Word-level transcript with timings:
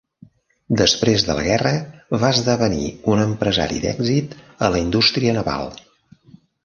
Després 0.79 1.25
de 1.25 1.35
la 1.39 1.43
guerra 1.47 1.73
va 2.23 2.31
esdevenir 2.37 2.87
un 3.17 3.21
empresari 3.27 3.77
d'èxit 3.85 4.35
a 4.69 4.71
l'indústria 4.77 5.37
naval. 5.41 5.71